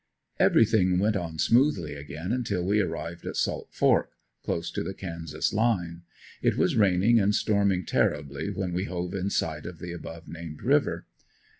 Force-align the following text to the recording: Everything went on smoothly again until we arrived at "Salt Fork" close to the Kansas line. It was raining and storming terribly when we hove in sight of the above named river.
Everything 0.39 0.97
went 0.97 1.15
on 1.15 1.37
smoothly 1.37 1.93
again 1.93 2.31
until 2.31 2.63
we 2.65 2.81
arrived 2.81 3.23
at 3.23 3.35
"Salt 3.35 3.67
Fork" 3.71 4.09
close 4.43 4.71
to 4.71 4.81
the 4.81 4.95
Kansas 4.95 5.53
line. 5.53 6.01
It 6.41 6.57
was 6.57 6.75
raining 6.75 7.19
and 7.19 7.35
storming 7.35 7.85
terribly 7.85 8.49
when 8.49 8.73
we 8.73 8.85
hove 8.85 9.13
in 9.13 9.29
sight 9.29 9.67
of 9.67 9.77
the 9.77 9.91
above 9.91 10.27
named 10.27 10.63
river. 10.63 11.05